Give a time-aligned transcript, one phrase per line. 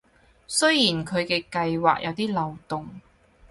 [0.47, 2.89] 雖然佢嘅計畫有啲漏洞